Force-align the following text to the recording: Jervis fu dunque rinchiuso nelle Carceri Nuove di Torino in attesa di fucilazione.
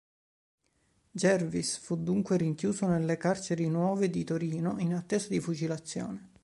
Jervis 1.11 1.77
fu 1.77 1.95
dunque 1.95 2.35
rinchiuso 2.35 2.87
nelle 2.87 3.17
Carceri 3.17 3.67
Nuove 3.69 4.09
di 4.09 4.23
Torino 4.23 4.79
in 4.79 4.95
attesa 4.95 5.27
di 5.27 5.39
fucilazione. 5.39 6.29